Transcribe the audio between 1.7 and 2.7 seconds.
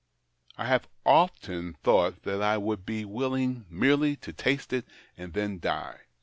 thought that I